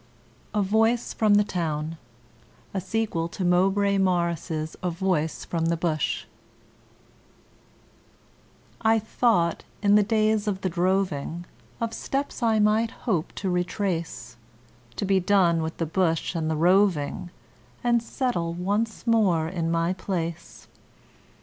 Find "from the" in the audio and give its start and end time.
1.13-1.43, 5.45-5.77